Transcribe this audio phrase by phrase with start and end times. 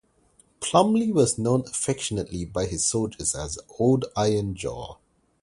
[0.61, 4.97] Plumley was known affectionately by his soldiers as "Old Iron Jaw".